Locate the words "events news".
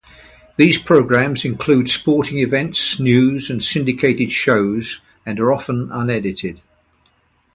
2.39-3.51